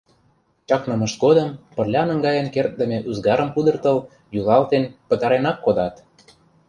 Чакнымышт 0.67 1.17
годым 1.23 1.49
пырля 1.75 2.03
наҥгаен 2.07 2.47
кертдыме 2.53 2.97
ӱзгарым 3.09 3.49
пудыртыл, 3.53 3.97
йӱлалтен, 4.33 4.83
пытаренак 5.07 5.57
кодат. 5.65 5.95